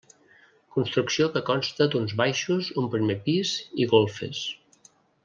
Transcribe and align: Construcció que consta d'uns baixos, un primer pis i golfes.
Construcció 0.77 1.27
que 1.35 1.43
consta 1.49 1.87
d'uns 1.95 2.15
baixos, 2.23 2.71
un 2.83 2.87
primer 2.97 3.19
pis 3.29 3.53
i 3.85 3.89
golfes. 3.93 4.43